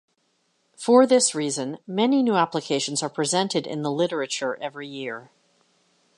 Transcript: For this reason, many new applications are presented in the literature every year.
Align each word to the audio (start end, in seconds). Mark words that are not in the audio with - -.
For 0.75 1.05
this 1.05 1.35
reason, 1.35 1.77
many 1.85 2.23
new 2.23 2.33
applications 2.33 3.03
are 3.03 3.07
presented 3.09 3.67
in 3.67 3.83
the 3.83 3.91
literature 3.91 4.57
every 4.59 4.87
year. 4.87 5.29